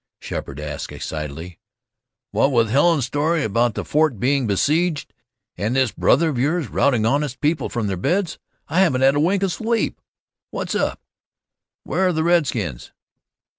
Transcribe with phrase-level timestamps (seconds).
[0.19, 1.59] Sheppard asked excitedly.
[2.31, 5.13] "What with Helen's story about the fort being besieged,
[5.55, 9.19] and this brother of yours routing honest people from their beds, I haven't had a
[9.19, 10.01] wink of sleep.
[10.49, 10.99] What's up?
[11.83, 12.91] Where are the redskins?"